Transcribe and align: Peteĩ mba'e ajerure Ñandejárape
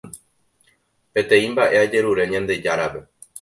Peteĩ 1.17 1.47
mba'e 1.51 1.77
ajerure 1.83 2.23
Ñandejárape 2.33 2.99